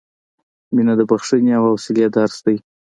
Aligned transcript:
•مینه 0.73 0.93
د 0.99 1.01
بښنې 1.09 1.51
او 1.57 1.63
حوصلې 1.69 2.05
درس 2.15 2.37
دی. 2.45 2.57